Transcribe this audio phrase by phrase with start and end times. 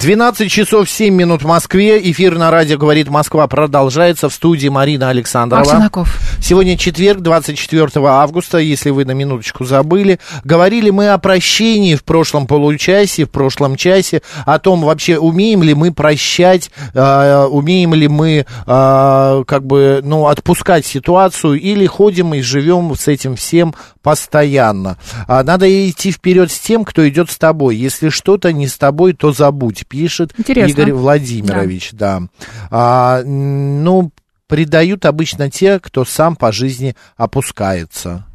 [0.00, 2.00] 12 часов 7 минут в Москве.
[2.10, 4.30] Эфир на радио «Говорит Москва» продолжается.
[4.30, 5.62] В студии Марина Александрова.
[5.62, 6.18] Аксенаков.
[6.40, 10.18] Сегодня четверг, 24 августа, если вы на минуточку забыли.
[10.42, 15.74] Говорили мы о прощении в прошлом получасе, в прошлом часе, о том вообще, умеем ли
[15.74, 22.40] мы прощать, э, умеем ли мы э, как бы, ну, отпускать ситуацию, или ходим и
[22.40, 24.98] живем с этим всем постоянно.
[25.26, 27.76] А надо идти вперед с тем, кто идет с тобой.
[27.76, 30.70] Если что-то не с тобой, то забудь, пишет Интересно.
[30.70, 32.22] Игорь Владимирович, да.
[32.70, 34.12] А, ну,
[34.46, 38.26] предают обычно те, кто сам по жизни опускается.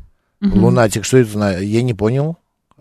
[0.41, 1.59] Лунатик, что это?
[1.59, 2.37] Я не понял.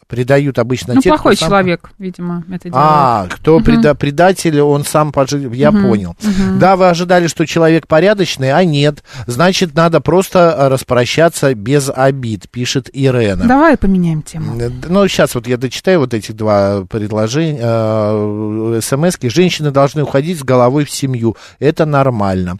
[0.06, 1.48] Предают обычно Ну, те, плохой кто сам...
[1.48, 2.74] человек, видимо, это делает.
[2.74, 5.54] А, кто преда- предатель, он сам по жизни...
[5.56, 6.14] Я понял.
[6.58, 9.02] Да, вы ожидали, что человек порядочный, а нет.
[9.26, 13.44] Значит, надо просто э, распрощаться без обид, пишет Ирена.
[13.46, 14.60] Давай поменяем тему.
[14.60, 19.28] Э, Ну, сейчас вот я дочитаю вот эти два предложения, э, смс-ки.
[19.28, 21.36] Женщины должны уходить с головой в семью.
[21.58, 22.58] Это нормально.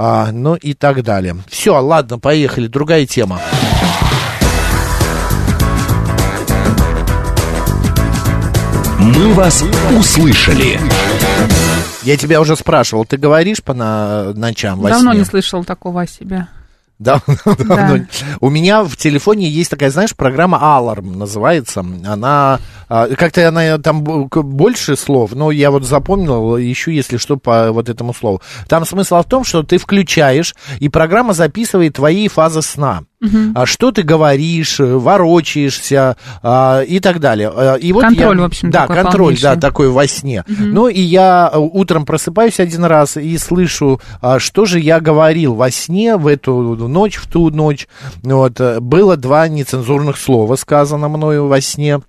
[0.00, 1.36] А, ну и так далее.
[1.48, 2.68] Все, ладно, поехали.
[2.68, 3.40] Другая тема.
[8.98, 9.64] «Мы вас
[9.96, 10.80] услышали».
[12.02, 15.20] Я тебя уже спрашивал, ты говоришь по на- ночам во Давно сне?
[15.20, 16.46] не слышал такого о себе.
[16.98, 18.06] Да, давно.
[18.40, 21.78] У меня в телефоне есть такая, знаешь, программа Alarm называется.
[22.04, 27.36] Она как-то она там б- к- больше слов, но я вот запомнил, ищу, если что,
[27.36, 28.40] по вот этому слову.
[28.68, 33.02] Там смысл в том, что ты включаешь, и программа записывает твои фазы сна.
[33.56, 37.50] А что ты говоришь, э, ворочаешься а, и так далее.
[37.54, 39.60] А, И вот Контроль, я- в общем, Да, такой контроль, да, полнейший.
[39.60, 40.44] такой во сне.
[40.46, 45.54] Ну, и я э, утром просыпаюсь один раз и слышу, а, что же я говорил
[45.54, 46.52] во сне в эту
[46.88, 47.88] ночь, в ту ночь.
[48.22, 52.00] Вот, э, было два нецензурных слова сказано мною во сне.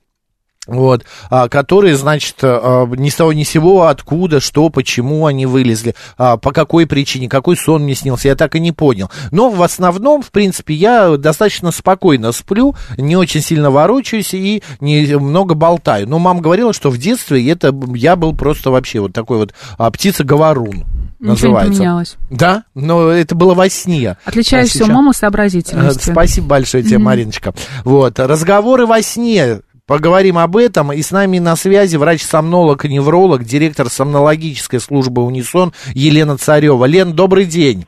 [0.70, 5.46] Вот, а, которые, значит, а, ни с того ни с сего, откуда, что, почему они
[5.46, 9.10] вылезли, а, по какой причине, какой сон мне снился, я так и не понял.
[9.32, 15.18] Но в основном, в принципе, я достаточно спокойно сплю, не очень сильно ворочаюсь и не
[15.18, 16.08] много болтаю.
[16.08, 19.54] Но мама говорила, что в детстве это я был просто вообще вот такой вот
[19.94, 20.86] птица-говорун.
[21.20, 21.74] Ничего не Называется.
[21.74, 22.16] поменялось.
[22.30, 24.16] Да, но это было во сне.
[24.24, 26.14] Отличаешь А сейчас- маму Э, сообразительностью.
[26.14, 27.54] Спасибо большое тебе, Мариночка.
[27.84, 29.60] Вот, разговоры во сне.
[29.90, 30.94] Поговорим об этом.
[30.94, 36.86] И с нами на связи врач-сомнолог и невролог, директор сомнологической службы «Унисон» Елена Царева.
[36.86, 37.88] Лен, добрый день.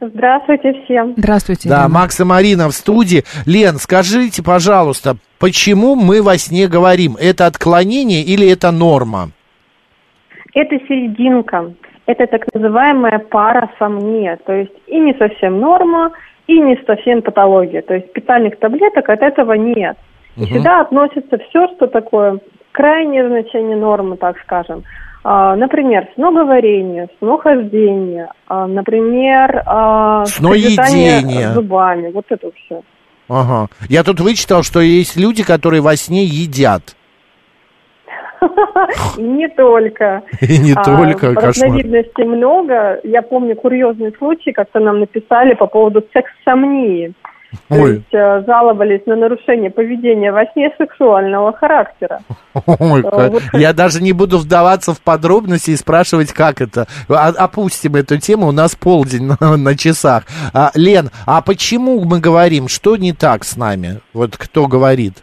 [0.00, 1.14] Здравствуйте всем.
[1.16, 1.68] Здравствуйте.
[1.68, 1.88] Да, Лена.
[1.90, 3.22] Макс и Марина в студии.
[3.46, 7.16] Лен, скажите, пожалуйста, почему мы во сне говорим?
[7.20, 9.30] Это отклонение или это норма?
[10.54, 11.72] Это серединка.
[12.06, 14.40] Это так называемая парасомния.
[14.44, 16.10] То есть и не совсем норма,
[16.48, 17.82] и не совсем патология.
[17.82, 19.96] То есть специальных таблеток от этого нет.
[20.36, 22.40] И сюда относится все, что такое
[22.72, 24.84] крайнее значение нормы, так скажем.
[25.22, 31.52] А, например, сноговорение, снохождение, а, например, а, Сноедение.
[31.52, 32.10] зубами.
[32.10, 32.82] Вот это все.
[33.28, 33.68] Ага.
[33.88, 36.96] Я тут вычитал, что есть люди, которые во сне едят.
[39.18, 40.22] И не только.
[40.40, 41.34] И не только.
[41.34, 42.98] Разновидностей много.
[43.04, 47.12] Я помню курьезный случай, как-то нам написали по поводу секс-сомнии.
[47.68, 47.94] То Ой.
[47.94, 52.20] есть э, жаловались на нарушение поведения во сне сексуального характера.
[52.66, 56.86] Ой, как- вот- Я даже не буду вдаваться в подробности и спрашивать, как это.
[57.08, 60.24] А- Опустим эту тему, у нас полдень на, на часах.
[60.54, 64.00] А, Лен, а почему мы говорим, что не так с нами?
[64.14, 65.14] Вот кто говорит?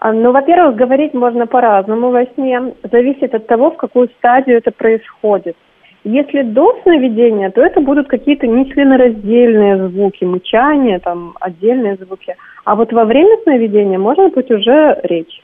[0.00, 2.60] А, Ну, во-первых, говорить можно по-разному во сне.
[2.90, 5.56] Зависит от того, в какую стадию это происходит.
[6.04, 12.34] Если до сновидения, то это будут какие-то нечленораздельные звуки, мычание, там, отдельные звуки.
[12.64, 15.42] А вот во время сновидения можно быть уже речь.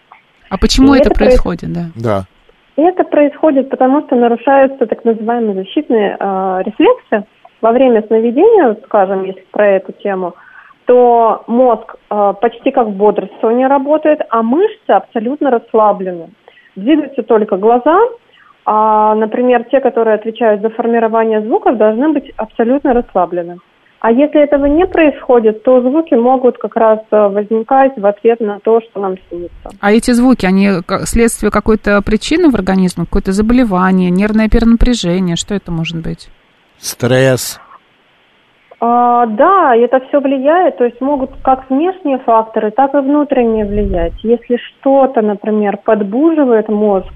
[0.51, 1.83] А почему И это это проис- происходит, да?
[1.95, 2.25] Да.
[2.77, 7.27] Это происходит потому, что нарушаются так называемые защитные э, рефлексы.
[7.61, 10.35] Во время сновидения, скажем, если про эту тему,
[10.87, 16.31] то мозг э, почти как в бодрствовании работает, а мышцы абсолютно расслаблены.
[16.77, 17.99] Двигаются только глаза,
[18.71, 23.57] а например, те, которые отвечают за формирование звуков, должны быть абсолютно расслаблены.
[24.01, 28.61] А если этого не происходит, то звуки могут как раз э, возникать в ответ на
[28.61, 29.71] то, что нам снится.
[29.81, 30.69] А эти звуки, они
[31.05, 36.29] следствие какой-то причины в организме, какое-то заболевание, нервное перенапряжение, что это может быть?
[36.77, 37.59] Стресс.
[38.81, 44.13] А, да, это все влияет, то есть могут как внешние факторы, так и внутренние влиять.
[44.23, 47.11] Если что-то, например, подбуживает мозг,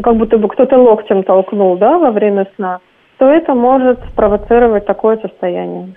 [0.00, 2.78] как будто бы кто-то локтем толкнул, да, во время сна,
[3.18, 5.94] то это может спровоцировать такое состояние.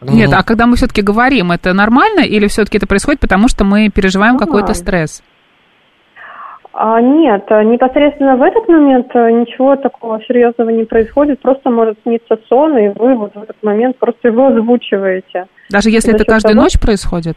[0.00, 3.88] Нет, а когда мы все-таки говорим, это нормально или все-таки это происходит, потому что мы
[3.88, 5.22] переживаем какой-то стресс?
[6.76, 11.96] А, нет, а, непосредственно в этот момент а, ничего такого серьезного не происходит, просто может
[12.02, 15.46] сниться сон, и вы вот в этот момент просто его озвучиваете.
[15.70, 17.36] Даже если это каждую того- ночь происходит?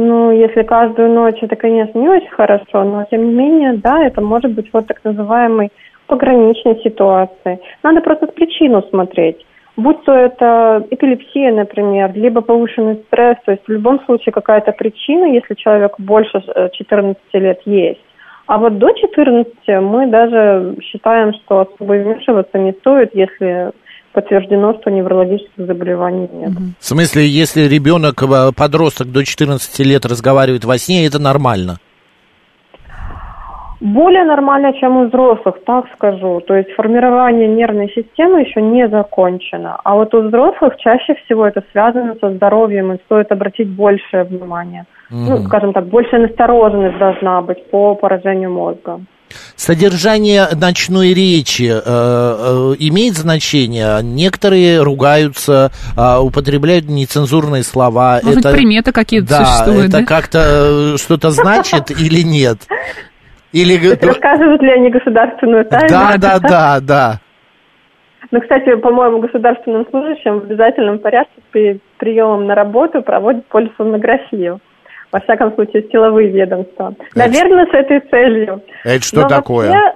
[0.00, 4.20] Ну, если каждую ночь, это, конечно, не очень хорошо, но тем не менее, да, это
[4.20, 5.70] может быть вот так называемой
[6.06, 7.58] пограничной ситуации.
[7.82, 9.44] Надо просто причину смотреть.
[9.76, 15.24] Будь то это эпилепсия, например, либо повышенный стресс, то есть в любом случае какая-то причина,
[15.24, 18.04] если человек больше э, 14 лет есть.
[18.46, 19.52] А вот до 14
[19.82, 23.72] мы даже считаем, что особо вмешиваться не стоит, если
[24.18, 26.50] подтверждено, что неврологических заболеваний нет.
[26.80, 31.76] В смысле, если ребенок, э, подросток до 14 лет разговаривает во сне, это нормально?
[33.80, 36.40] Более нормально, чем у взрослых, так скажу.
[36.40, 39.78] То есть формирование нервной системы еще не закончено.
[39.84, 44.84] А вот у взрослых чаще всего это связано со здоровьем, и стоит обратить большее внимание.
[45.10, 45.46] Ну, Мгм.
[45.46, 48.98] скажем так, большая настороженность должна быть по поражению мозга.
[49.56, 54.02] Содержание ночной речи э, э, имеет значение.
[54.02, 58.20] Некоторые ругаются, э, употребляют нецензурные слова.
[58.22, 60.04] Может быть, приметы какие-то да, существуют, это да?
[60.04, 62.58] как-то э, что-то значит или нет?
[63.52, 65.88] Или рассказывают ли они государственную тайну?
[65.88, 67.20] да, да, да, да.
[68.30, 74.60] Ну, кстати, по-моему, государственным служащим в обязательном порядке перед приемом на работу проводят полисомнографию.
[75.12, 76.94] Во всяком случае, силовые ведомства.
[77.14, 78.62] Наверное, с этой целью.
[78.84, 79.68] Это что Но такое?
[79.70, 79.94] вообще,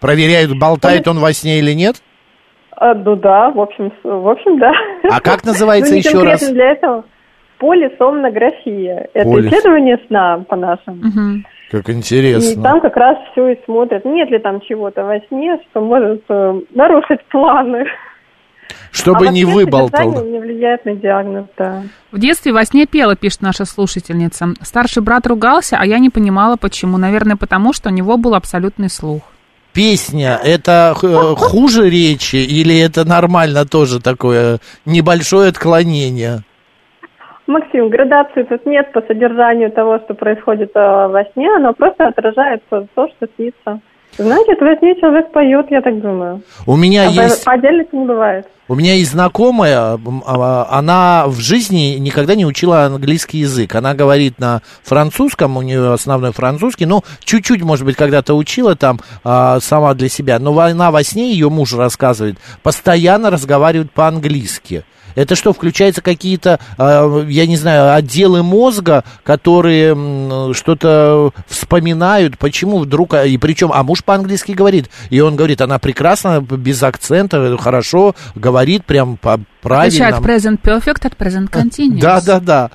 [0.00, 1.96] Проверяют, болтает он во сне или нет?
[2.80, 4.72] э, ну да, в общем, в общем, да.
[5.10, 6.46] А как называется Ну, еще раз?
[6.50, 7.04] для этого.
[7.58, 9.08] Полисомнография.
[9.14, 9.46] Это Полис.
[9.52, 10.96] исследование сна, по-нашему.
[10.96, 11.44] Мгм.
[11.70, 12.62] Как И интересно.
[12.62, 16.60] там как раз все и смотрят, нет ли там чего-то во сне, что может э,
[16.74, 17.86] нарушить планы.
[18.90, 20.24] Чтобы а не выболтал.
[20.24, 21.82] не влияет на диагноз, да.
[22.10, 24.48] В детстве во сне пела, пишет наша слушательница.
[24.60, 26.98] Старший брат ругался, а я не понимала, почему.
[26.98, 29.22] Наверное, потому что у него был абсолютный слух.
[29.72, 36.40] Песня, это э, хуже речи или это нормально тоже такое небольшое отклонение?
[37.46, 42.62] Максим, градации тут нет по содержанию того, что происходит э, во сне, оно просто отражает
[42.68, 43.80] то, то, что снится.
[44.18, 46.42] Значит, во сне человек поет, я так думаю.
[46.66, 47.44] У меня А есть...
[47.44, 48.46] по отдельности не бывает.
[48.68, 53.74] У меня есть знакомая, а, она в жизни никогда не учила английский язык.
[53.74, 59.00] Она говорит на французском, у нее основной французский, ну, чуть-чуть, может быть, когда-то учила там
[59.24, 60.38] а, сама для себя.
[60.38, 64.84] Но она во сне, ее муж рассказывает, постоянно разговаривает по-английски.
[65.14, 69.94] Это что, включается какие-то, а, я не знаю, отделы мозга, которые
[70.54, 75.78] что-то вспоминают, почему вдруг, а, и причем, а муж по-английски говорит, и он говорит, она
[75.78, 80.18] прекрасно, без акцента, хорошо говорит, прям по- правильно.
[80.20, 82.00] present perfect от present continuous.
[82.00, 82.70] Да, да, да.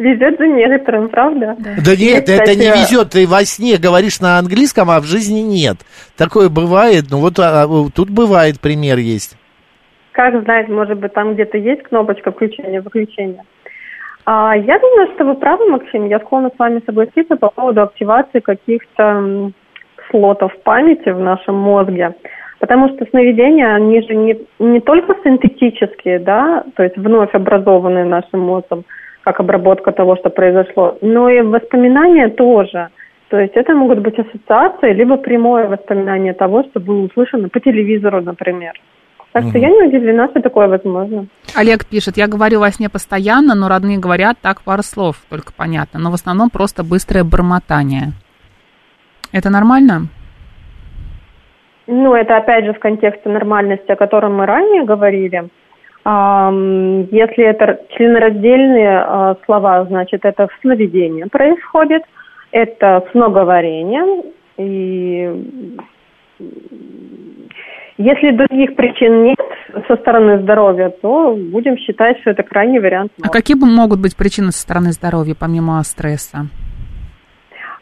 [0.00, 1.56] Везет за некоторым, правда?
[1.58, 3.10] Да нет, Есть, это не кстати, везет.
[3.10, 5.76] Ты во сне говоришь на английском, а в жизни нет.
[6.16, 7.06] Такое бывает.
[7.10, 9.36] Ну вот а, а, тут бывает пример есть.
[10.12, 13.44] Как знать, может быть, там где-то есть кнопочка включения-выключения.
[14.26, 16.06] А, я думаю, что вы правы, Максим.
[16.06, 19.52] Я склонна с вами согласиться по поводу активации каких-то
[20.10, 22.14] слотов памяти в нашем мозге.
[22.58, 28.40] Потому что сновидения, они же не, не только синтетические, да, то есть вновь образованные нашим
[28.40, 28.84] мозгом,
[29.22, 32.88] как обработка того, что произошло, но и воспоминания тоже.
[33.28, 38.20] То есть это могут быть ассоциации, либо прямое воспоминание того, что было услышано по телевизору,
[38.20, 38.74] например.
[39.32, 41.26] Так что я не удивлена, что такое возможно.
[41.54, 46.00] Олег пишет, я говорю во сне постоянно, но родные говорят так пару слов, только понятно.
[46.00, 48.12] Но в основном просто быстрое бормотание.
[49.32, 50.08] Это нормально?
[51.86, 55.48] Ну, это опять же в контексте нормальности, о котором мы ранее говорили.
[56.04, 62.02] Если это членораздельные а, слова, значит, это в сновидении происходит,
[62.52, 64.24] это сноговорение.
[64.56, 65.76] И
[68.00, 69.38] если других причин нет
[69.86, 73.12] со стороны здоровья, то будем считать, что это крайний вариант.
[73.22, 76.46] А какие бы могут быть причины со стороны здоровья, помимо стресса?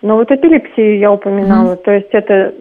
[0.03, 2.55] Но вот эпилепсию я упоминала, то есть это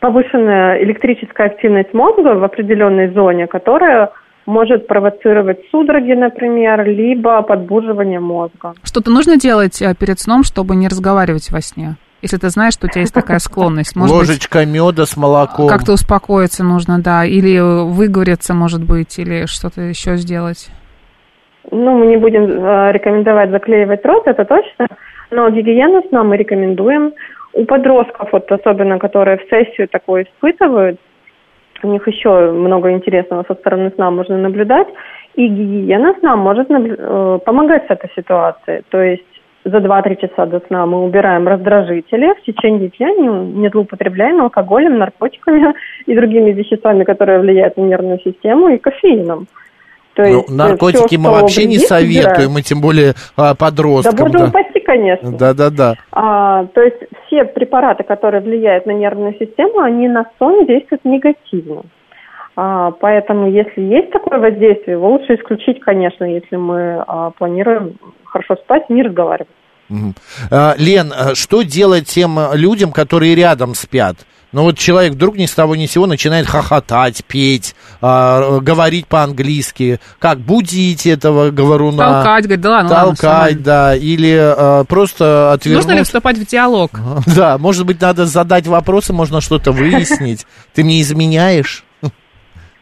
[0.00, 4.10] повышенная электрическая активность мозга в определенной зоне, которая
[4.44, 8.74] может провоцировать судороги, например, либо подбуживание мозга.
[8.82, 11.96] Что-то нужно делать э, перед сном, чтобы не разговаривать во сне?
[12.20, 13.94] Если ты знаешь, что у тебя есть такая склонность.
[13.94, 15.66] Может Ложечка меда с молоком.
[15.66, 17.24] быть, как-то успокоиться нужно, да.
[17.24, 20.68] Или выговориться, может быть, или что-то еще сделать.
[21.70, 24.86] Ну, мы не будем э, рекомендовать заклеивать рот, это точно,
[25.30, 27.12] но гигиену сна мы рекомендуем.
[27.52, 30.98] У подростков, вот особенно, которые в сессию такое испытывают,
[31.82, 34.88] у них еще много интересного со стороны сна можно наблюдать,
[35.34, 38.82] и гигиена сна может наблю- э, помогать с этой ситуацией.
[38.90, 39.24] То есть
[39.64, 43.28] за 2-3 часа до сна мы убираем раздражители, в течение дня не,
[43.60, 45.74] не злоупотребляем алкоголем, наркотиками
[46.06, 49.46] и другими веществами, которые влияют на нервную систему, и кофеином.
[50.14, 52.58] То Ну, есть, э, наркотики всё, мы вообще не советуем, убираем.
[52.58, 54.32] и тем более а, Да подросткам.
[54.32, 55.30] боже упаси, конечно.
[55.36, 55.94] Да-да-да.
[56.10, 56.96] А, то есть
[57.26, 61.82] все препараты, которые влияют на нервную систему, они на сон действуют негативно.
[62.60, 68.56] А, поэтому, если есть такое воздействие, его лучше исключить, конечно, если мы а, планируем хорошо
[68.56, 69.46] спать, не разговаривать.
[70.50, 74.16] А, Лен, что делать тем людям, которые рядом спят?
[74.50, 79.06] Ну вот человек вдруг ни с того ни с сего начинает хохотать, петь, а, говорить
[79.06, 80.00] по-английски.
[80.18, 82.22] Как будить этого говоруна?
[82.24, 83.62] Толкать, говорит, да ладно, ладно, Толкать, нормально.
[83.64, 83.94] да.
[83.94, 85.84] Или а, просто отвернуть.
[85.84, 86.90] Нужно ли вступать в диалог?
[87.36, 90.44] Да, может быть, надо задать вопросы, можно что-то выяснить.
[90.74, 91.84] Ты мне изменяешь?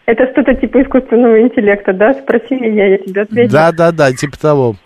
[0.06, 2.14] Это что-то типа искусственного интеллекта, да?
[2.14, 3.52] Спроси меня, я тебе отвечу.
[3.52, 4.76] Да-да-да, типа того.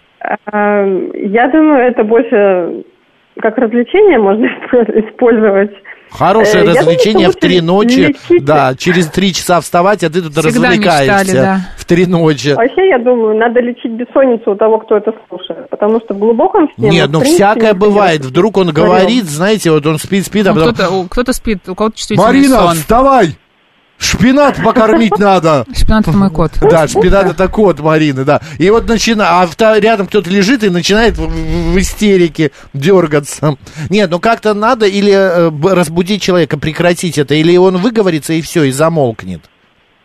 [0.46, 0.84] А,
[1.14, 2.84] Я думаю, это больше
[3.40, 4.46] как развлечение можно
[5.08, 5.70] использовать.
[6.10, 8.00] Хорошее Э, я развлечение думаю, в три ночи.
[8.30, 11.60] лечить- Да, через три часа вставать, а ты тут Всегда развлекаешься мечтали, да.
[11.78, 12.48] в три ночи.
[12.54, 15.70] Вообще, я думаю, надо лечить бессонницу у того, кто это слушает.
[15.70, 16.90] Потому что в глубоком сне...
[16.90, 18.22] Нет, ну всякое не бывает.
[18.24, 20.74] Вдруг он говорит, знаете, вот он спит, спит, а Ну, потом...
[20.74, 22.74] кто-то, кто-то спит, у кого-то чувствительный Марина, сон.
[22.74, 23.26] вставай!
[24.00, 25.64] Шпинат покормить надо!
[25.76, 26.52] Шпинат это мой кот.
[26.62, 28.40] Да, шпинат это кот Марины, да.
[28.58, 33.56] И вот начинает, а рядом кто-то лежит и начинает в, истерике дергаться.
[33.90, 38.64] Нет, ну как-то надо или э, разбудить человека, прекратить это, или он выговорится и все,
[38.64, 39.42] и замолкнет.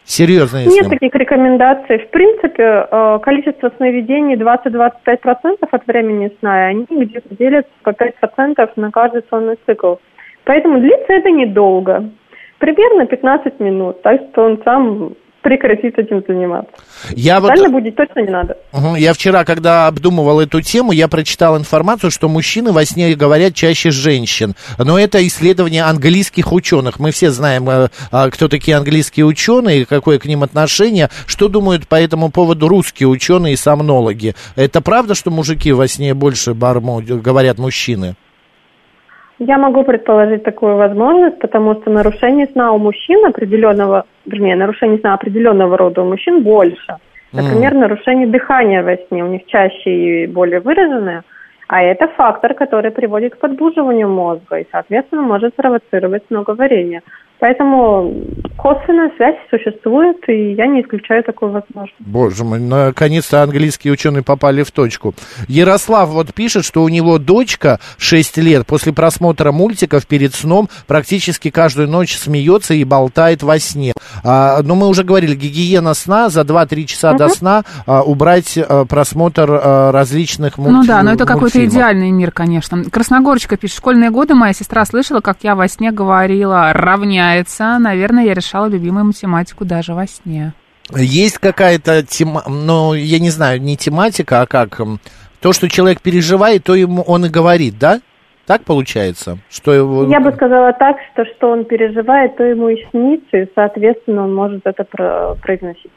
[0.03, 0.75] Серьезно, если...
[0.75, 1.99] Нет таких рекомендаций.
[1.99, 8.69] В принципе, э, количество сновидений 20-25% от времени сна, и они где-то делятся по 5%
[8.75, 9.95] на каждый сонный цикл.
[10.43, 12.11] Поэтому длится это недолго.
[12.59, 14.01] Примерно 15 минут.
[14.01, 16.71] Так что он сам прекратит этим заниматься.
[17.11, 17.49] Я вот...
[17.49, 18.57] Специально будить точно не надо.
[18.73, 18.95] Мгм.
[18.95, 23.91] Я вчера, когда обдумывал эту тему, я прочитал информацию, что мужчины во сне говорят чаще
[23.91, 24.55] женщин.
[24.79, 26.99] Но это исследование английских ученых.
[26.99, 31.09] Мы все знаем, э, а, кто такие английские ученые, какое к ним отношение.
[31.27, 34.33] Что думают по этому поводу русские ученые и сомнологи?
[34.55, 38.15] Это правда, что мужики во сне больше барму говорят мужчины?
[39.39, 45.13] Я могу предположить такую возможность, потому что нарушение сна у мужчин определенного, вернее, нарушение сна
[45.13, 46.97] определенного рода у мужчин больше.
[47.33, 51.23] Например, нарушение дыхания во сне у них чаще и более выраженное,
[51.67, 57.01] а это фактор, который приводит к подбуживанию мозга и, соответственно, может провоцировать многоварение.
[57.39, 58.13] Поэтому
[58.57, 61.93] косвенная связь существует, и я не исключаю такую возможность.
[61.99, 65.13] Боже мой, наконец-то английские ученые попали в точку.
[65.47, 71.49] Ярослав вот пишет, что у него дочка 6 лет после просмотра мультиков перед сном практически
[71.49, 73.93] каждую ночь смеется и болтает во сне.
[74.23, 78.85] А, но мы уже говорили, гигиена сна за 2-3 часа до сна а, убрать а,
[78.85, 82.83] просмотр а, различных мульти- Ну да, но это какой-то идеальный мир, конечно.
[82.85, 86.71] Красногорочка пишет, школьные годы моя сестра слышала, как я во сне говорила
[87.25, 87.77] «равняется».
[87.79, 90.53] Наверное, я решала любимую математику даже во сне.
[90.95, 94.79] Есть какая-то тема, ну, я не знаю, не тематика, а как
[95.41, 98.01] то, что человек переживает, то ему он и говорит, да?
[98.45, 99.39] Так получается?
[99.49, 100.07] Что его...
[100.07, 104.35] Я бы сказала так, что что он переживает, то ему и снится, и, соответственно, он
[104.35, 105.91] может это про- произносить.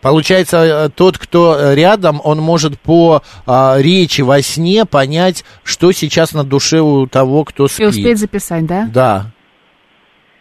[0.00, 5.92] Получается, э, тот, кто э, рядом, он может по а, речи во сне понять, что
[5.92, 7.88] сейчас на душе у того, кто И спит.
[7.88, 8.88] успеть записать, да?
[8.90, 9.26] Да.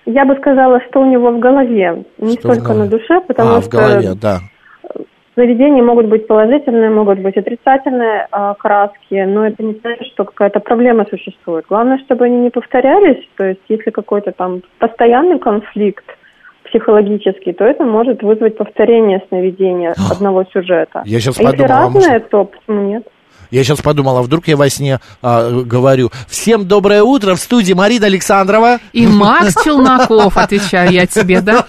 [0.05, 2.79] Я бы сказала, что у него в голове, не Что в столько голове?
[2.83, 4.39] на душе, потому а, в что голове, да.
[5.33, 10.60] Сновидения могут быть положительные, могут быть отрицательные а, краски, но это не значит, что какая-то
[10.60, 11.65] проблема существует.
[11.67, 13.27] Главное, чтобы они не повторялись.
[13.38, 16.05] То есть, если какой-то там постоянный конфликт
[16.65, 21.01] психологический, то это может вызвать повторение сновидения одного сюжета.
[21.05, 23.07] Я щас а если подумал, а может- разное, то почему нет?
[23.53, 26.12] Я сейчас подумал, а вдруг я во сне а, говорю.
[26.27, 28.79] Всем доброе утро, в студии Марина Александрова.
[28.93, 31.67] И Макс Челноков, отвечаю я тебе, да.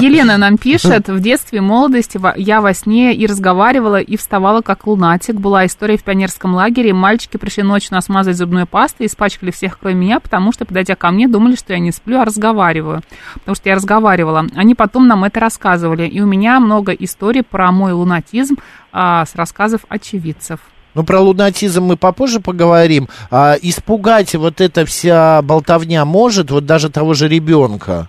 [0.00, 5.34] Елена нам пишет, в детстве, молодости я во сне и разговаривала, и вставала как лунатик.
[5.34, 9.96] Была история в пионерском лагере, мальчики пришли ночью нас мазать зубной пастой, испачкали всех, кроме
[9.96, 13.02] меня, потому что, подойдя ко мне, думали, что я не сплю, а разговариваю.
[13.34, 14.46] Потому что я разговаривала.
[14.54, 16.06] Они потом нам это рассказывали.
[16.06, 18.58] И у меня много историй про мой лунатизм
[18.92, 20.60] а, с рассказов очевидцев.
[20.94, 23.08] Ну, про лунатизм мы попозже поговорим.
[23.30, 28.08] А, испугать вот эта вся болтовня может, вот даже того же ребенка.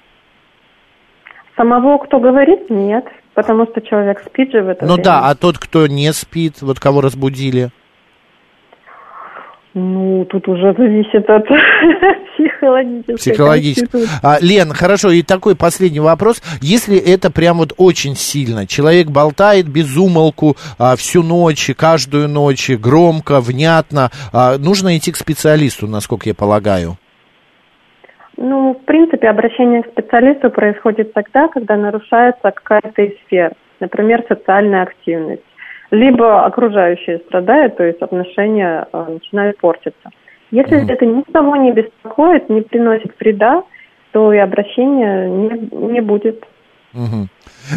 [1.57, 5.03] Самого, кто говорит, нет, потому что человек спит же в это Ну время.
[5.03, 7.69] да, а тот, кто не спит, вот кого разбудили.
[9.73, 11.45] Ну, тут уже зависит от
[12.35, 13.97] психологической Психологически.
[14.21, 16.41] А, Лен, хорошо, и такой последний вопрос.
[16.61, 22.69] Если это прям вот очень сильно, человек болтает без умолку а, всю ночь, каждую ночь,
[22.69, 26.97] громко, внятно, а, нужно идти к специалисту, насколько я полагаю.
[28.35, 34.83] Ну, в принципе, обращение к специалисту происходит тогда, когда нарушается какая-то из сфер, например, социальная
[34.83, 35.43] активность.
[35.91, 40.09] Либо окружающие страдают, то есть отношения э, начинают портиться.
[40.49, 43.63] Если это никого не беспокоит, не приносит вреда,
[44.11, 46.43] то и обращения не, не будет.
[46.93, 47.29] Мгм.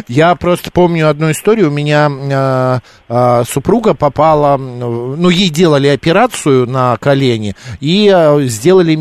[0.09, 1.69] Я просто помню одну историю.
[1.69, 2.79] У меня э,
[3.09, 8.95] э, супруга попала, ну, ей делали операцию на колени и э, сделали,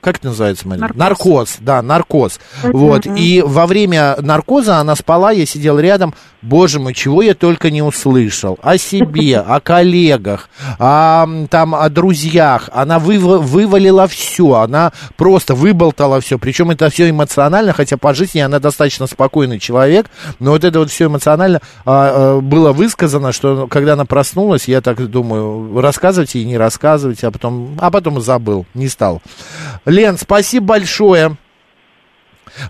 [0.00, 0.90] как это называется, Марина?
[0.94, 1.58] Наркоз.
[1.60, 2.40] да, наркоз.
[2.62, 3.06] Вот.
[3.06, 6.14] И во время наркоза она спала, я сидел рядом.
[6.42, 8.58] Боже мой, чего я только не услышал.
[8.62, 12.70] О себе, о коллегах, о, там, о друзьях.
[12.72, 14.54] Она выва- вывалила все.
[14.54, 16.38] Она просто выболтала все.
[16.38, 20.06] Причем это все эмоционально, хотя по жизни она достаточно спокойный человек.
[20.38, 24.80] Но вот это вот все эмоционально а, а, было высказано, что когда она проснулась, я
[24.80, 29.22] так думаю, рассказывать ей, не рассказывать, а потом, а потом и забыл, не стал.
[29.84, 31.36] Лен, спасибо большое.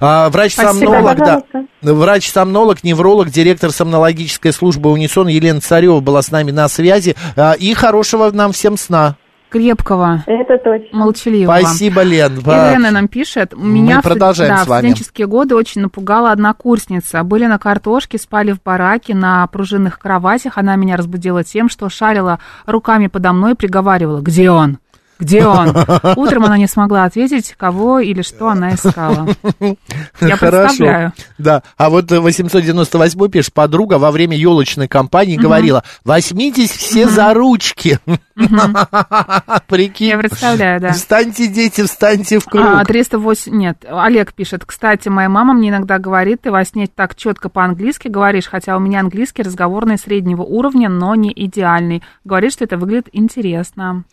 [0.01, 1.43] А, врач-сомнолог, да.
[1.83, 7.17] Врач-сомнолог, невролог, директор сомнологической службы «Унисон» Елена Царева была с нами на связи.
[7.37, 9.17] А, И хорошего нам всем сна.
[9.51, 10.99] Крепкого, Это точно.
[10.99, 11.59] молчаливого.
[11.59, 12.39] Спасибо, Лен.
[12.39, 14.81] Елена нам пишет, меня в- продолжаем да, с вами.
[14.87, 17.23] в студенческие годы очень напугала однокурсница.
[17.25, 20.57] Были на картошке, спали в бараке на пружинных кроватях.
[20.57, 24.79] Она меня разбудила тем, что шарила руками подо мной и приговаривала, где он?
[25.21, 25.75] Где он?
[26.17, 29.29] Утром она не смогла ответить, кого или что она искала.
[30.21, 30.69] Я Хорошо.
[30.69, 31.13] представляю.
[31.39, 37.35] Да, а вот э, 898 пишет, подруга во время елочной кампании говорила, возьмитесь все за
[37.35, 37.99] ручки.
[39.69, 40.09] Прикинь.
[40.09, 40.93] Я представляю, да.
[40.93, 42.65] Встаньте, дети, встаньте в круг.
[42.65, 47.15] А, 308, нет, Олег пишет, кстати, моя мама мне иногда говорит, ты во сне так
[47.15, 52.03] четко по-английски говоришь, хотя у меня английский разговорный среднего уровня, но не идеальный.
[52.25, 54.05] Говорит, что это выглядит интересно.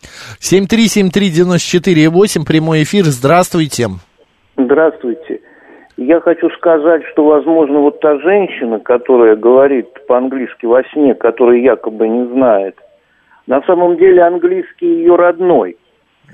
[0.98, 3.86] 7373948, прямой эфир, здравствуйте.
[4.56, 5.40] Здравствуйте.
[5.96, 12.08] Я хочу сказать, что, возможно, вот та женщина, которая говорит по-английски во сне, которая якобы
[12.08, 12.76] не знает,
[13.46, 15.76] на самом деле английский ее родной.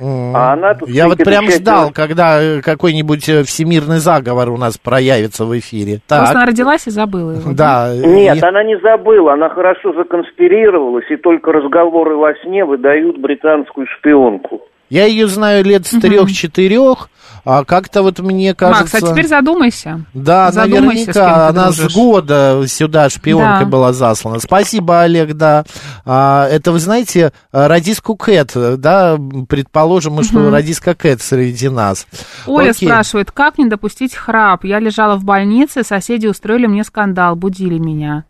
[0.01, 4.77] А она тут Я вот прям ждал, когда э, какой-нибудь э, всемирный заговор у нас
[4.77, 6.01] проявится в эфире.
[6.09, 7.53] Просто она Так, родилась и забыла его.
[7.53, 7.93] да.
[7.95, 13.87] Нет, и- она не забыла, она хорошо законспирировалась, и только разговоры во сне выдают британскую
[13.99, 14.63] шпионку.
[14.95, 17.09] Я ее знаю лет с трех-четырех,
[17.45, 18.85] а как-то вот мне кажется...
[18.85, 20.05] Макс, а теперь задумайся.
[20.15, 21.93] Да, Задумайся, с наверняка, ты она дружишь.
[21.93, 23.71] с года сюда шпионкой Да.
[23.71, 24.39] была заслана.
[24.39, 25.65] Спасибо, Олег, да.
[26.07, 32.07] А, это, вы знаете, радиску Кэт, да, предположим, мы, что радиска Кэт среди нас.
[32.47, 32.89] Оля Окей.
[32.89, 34.65] спрашивает, как не допустить храп?
[34.65, 38.25] Я лежала в больнице, соседи устроили мне скандал, будили меня.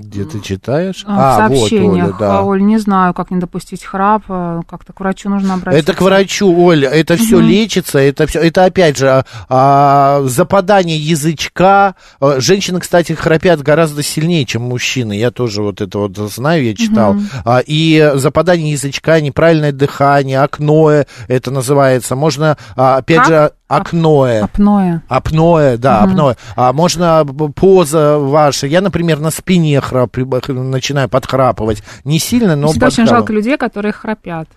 [0.00, 1.04] Где ты читаешь?
[1.06, 2.06] А, в вот, сообщениях.
[2.08, 2.38] Оля, да.
[2.38, 4.22] А, Оль, не знаю, как не допустить храп.
[4.28, 5.92] а, Как-то к врачу нужно обратиться.
[5.92, 10.96] Это к врачу, Оля, это все лечится, это все, это опять же а, а, западание
[10.96, 11.96] язычка.
[12.18, 15.12] А, Женщины, кстати, храпят гораздо сильнее, чем мужчины.
[15.12, 17.16] Я тоже вот это вот знаю, я читал.
[17.44, 22.16] А, и западание язычка, неправильное дыхание, акное, это называется.
[22.16, 23.26] Можно, а, опять Как?
[23.28, 24.44] же, акное.
[24.44, 25.00] Апноэ.
[25.08, 26.34] Апноэ, да, апноэ.
[26.56, 28.66] А можно поза ваша.
[28.66, 31.82] Я, например, на спине храп, начинаю подхрапывать.
[32.04, 34.48] Не сильно, но Всегда очень жалко людей, которые храпят.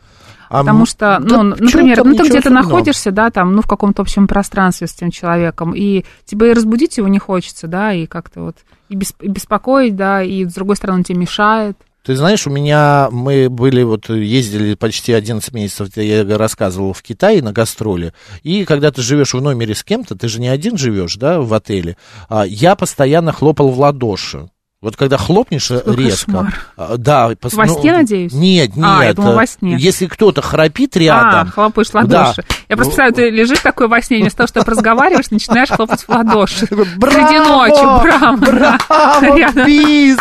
[0.50, 3.68] А Потому что, да ну, чём например, ну ты где-то находишься, да, там, ну, в
[3.68, 8.06] каком-то общем пространстве с этим человеком, и тебе и разбудить его не хочется, да, и
[8.06, 11.76] как-то вот и бес- и беспокоить, да, и с другой стороны он тебе мешает.
[12.04, 17.42] Ты знаешь, у меня, мы были, вот ездили почти 11 месяцев, я рассказывал, в Китае
[17.42, 18.14] на гастроли,
[18.44, 21.54] и когда ты живешь в номере с кем-то, ты же не один живешь, да, в
[21.54, 21.96] отеле,
[22.28, 24.50] а, я постоянно хлопал в ладоши.
[24.82, 26.26] Вот когда хлопнешь э, Какой резко.
[26.26, 26.68] кошмар.
[26.76, 27.32] а, Да.
[27.32, 28.34] пос- Во сне, надеюсь?
[28.34, 28.86] Нет, нет.
[28.86, 29.78] А, я думала, во сне.
[29.80, 31.48] Если кто-то храпит рядом.
[31.48, 32.34] А, хлопаешь в Да.
[32.70, 36.10] Я просто представляю, ты лежишь такой во сне, вместо того, чтобы разговариваешь, начинаешь хлопать в
[36.10, 36.66] ладоши.
[36.66, 38.38] Среди ночи, браво!
[38.38, 40.18] Браво, бис!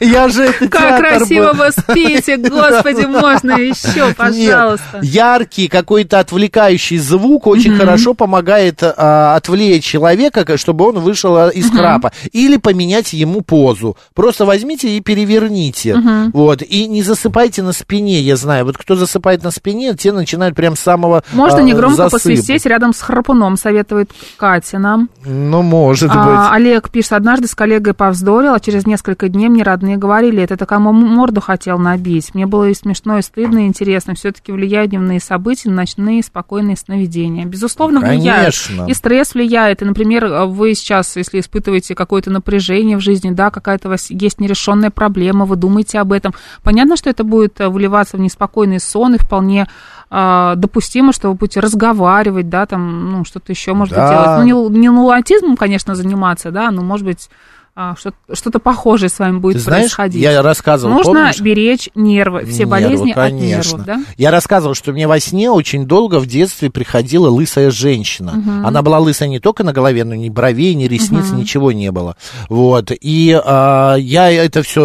[0.00, 5.00] Я же это Как красиво вы спите, господи, можно еще, пожалуйста.
[5.02, 11.70] Яркий какой-то отвлекающий звук очень хорошо помогает а, отвлечь человека, чтобы он вышел а, из
[11.70, 12.12] храпа.
[12.32, 13.96] Или поменять ему позу.
[14.14, 15.96] Просто возьмите и переверните.
[16.32, 16.62] Вот.
[16.62, 18.64] И не засыпайте на спине, я знаю.
[18.64, 22.16] Вот кто засыпает на спине, те начинают прям с самого Можно а, негромко засыпа.
[22.16, 25.08] посвистеть рядом с храпуном, советует Катя нам.
[25.24, 26.56] Ну, может А, быть.
[26.56, 30.92] Олег пишет, однажды с коллегой повздорил, а через несколько дней мне родные говорили, это кому
[30.92, 32.34] морду хотел набить.
[32.34, 34.14] Мне было и смешно, и стыдно, и интересно.
[34.14, 37.44] Все-таки влияют дневные события на ночные спокойные сновидения.
[37.44, 38.54] Безусловно, влияют.
[38.66, 38.90] Конечно.
[38.90, 39.82] И стресс влияет.
[39.82, 44.40] И, например, вы сейчас, если испытываете какое-то напряжение в жизни, да, какая-то у вас есть
[44.40, 46.32] нерешенная проблема, вы думаете об этом.
[46.62, 49.66] Понятно, что это будет э, выливаться в неспокойный сон, и вполне
[50.14, 54.10] а, допустимо, что вы будете разговаривать, да, там, ну, что-то еще можно Да.
[54.10, 54.48] делать.
[54.50, 57.28] Ну, не, не лунатизмом, конечно, заниматься, да, но, может быть,
[57.74, 60.20] а, что- что-то похожее с вами будет Ты знаешь, происходить.
[60.20, 61.40] я рассказывал, Нужно помнишь?
[61.40, 63.70] беречь нервы, все Нервы, болезни от конечно.
[63.78, 64.00] нервов, да?
[64.18, 68.32] Я рассказывал, что мне во сне очень долго в детстве приходила лысая женщина.
[68.34, 68.66] Мгм.
[68.66, 71.38] Она была лысая не только на голове, но ни бровей, ни ресниц, Мгм.
[71.38, 72.16] ничего не было.
[72.50, 72.90] Вот.
[73.00, 74.82] И а, я это все,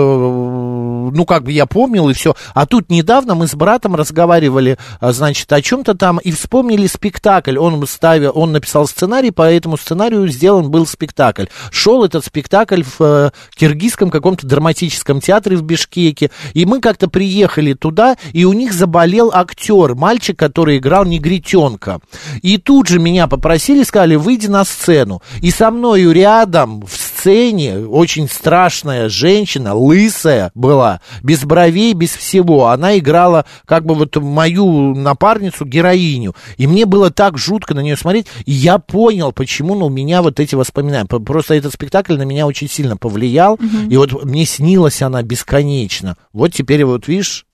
[1.12, 2.36] ну, как бы я помнил и все.
[2.54, 7.58] А тут недавно мы с братом разговаривали, а, значит, о чем-то там и вспомнили спектакль.
[7.58, 11.46] Он ставил, он написал сценарий, по этому сценарию сделан был спектакль.
[11.72, 16.32] Шел этот спектакль в э, киргизском каком-то драматическом театре в Бишкеке.
[16.54, 22.00] И мы как-то приехали туда, и у них заболел актер, мальчик, который играл негритенка.
[22.42, 25.22] И тут же меня попросили, сказали, выйди на сцену.
[25.42, 32.68] И со мною рядом в сцене очень страшная женщина, лысая была, без бровей, без всего.
[32.68, 36.36] Она играла как бы вот мою напарницу, героиню.
[36.56, 38.28] И мне было так жутко на нее смотреть.
[38.46, 41.06] И я понял, почему ну, у меня вот эти воспоминания.
[41.06, 43.60] Просто этот спектакль на меня очень сильно повлиял.
[43.90, 46.16] И вот мне снилась она бесконечно.
[46.32, 47.46] Вот теперь вот видишь,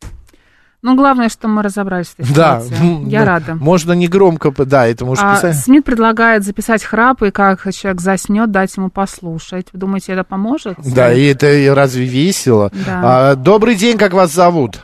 [0.84, 2.84] Ну, главное, что мы разобрались в этой да, ситуации.
[2.86, 3.56] м, Я да, рада.
[3.56, 5.58] Можно не громко, да, это можешь А, писать.
[5.58, 9.68] Смит предлагает записать храп, и как человек заснет, дать ему послушать.
[9.72, 10.76] Вы думаете, это поможет?
[10.94, 12.70] Да, и это разве весело?
[12.86, 13.02] Да.
[13.32, 14.82] А, добрый день, как вас зовут?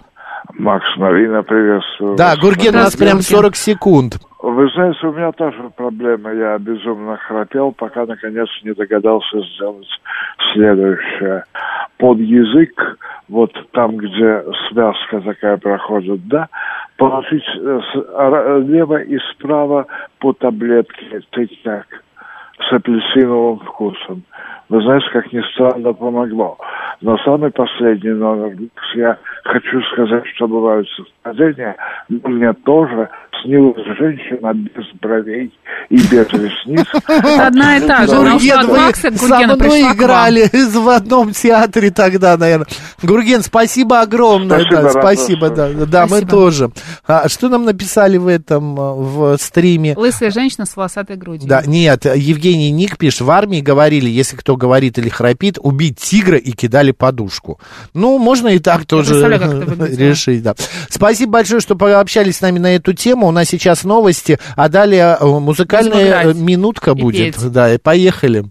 [0.59, 2.17] Макс, Марина, приветствую.
[2.17, 2.39] Да, вас.
[2.39, 3.23] Гурген, у нас прям Гурген.
[3.23, 4.17] 40 секунд.
[4.41, 6.33] Вы знаете, у меня тоже проблема.
[6.33, 9.87] Я безумно храпел, пока наконец не догадался сделать
[10.53, 11.45] следующее.
[11.97, 12.97] Под язык,
[13.29, 16.47] вот там, где связка такая проходит, да,
[16.97, 19.85] положить э, с- ра- лево и справа
[20.19, 21.85] по таблетке тычак
[22.69, 24.23] с апельсиновым вкусом.
[24.69, 26.57] Вы знаете, как ни странно, помогло.
[27.01, 28.55] Но самый последний номер,
[28.95, 31.75] я хочу сказать, что бывают совпадения,
[32.09, 33.09] но мне тоже
[33.41, 35.51] снилась женщина без бровей
[35.89, 36.85] и без ресниц.
[37.39, 38.19] Одна и та же.
[38.19, 42.67] Ушла Гурген, вы со мной играли в одном театре тогда, наверное.
[43.01, 44.59] Гурген, спасибо огромное.
[44.59, 46.69] Спасибо, да, спасибо, да, да, мы тоже.
[47.07, 49.93] А что нам написали в этом, а, в стриме?
[49.95, 51.47] Лысая женщина с волосатой грудью.
[51.47, 56.37] Да, нет, Евгений Ник пишет, в армии говорили, если кто говорит или храпит, убить тигра
[56.37, 57.59] и кидали подушку.
[57.93, 59.15] Ну, можно и так тоже
[59.97, 60.53] решить, да.
[60.89, 63.27] Спасибо большое, что пообщались с нами на эту тему.
[63.27, 67.35] У нас сейчас новости, а далее э, музыкальная э, минутка и будет.
[67.35, 67.51] петь.
[67.51, 68.45] Да, и поехали.